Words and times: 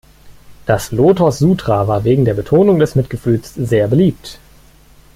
Das 0.65 0.91
Lotos-Sutra 0.91 1.87
war 1.87 2.03
wegen 2.03 2.25
der 2.25 2.33
Betonung 2.33 2.79
des 2.79 2.95
Mitgefühls 2.95 3.53
sehr 3.53 3.87
beliebt. 3.87 4.39